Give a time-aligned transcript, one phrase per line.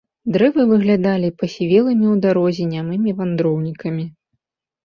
[0.35, 4.05] Дрэвы выглядалі пасівелымі ў дарозе нямымі вандроўнікамі.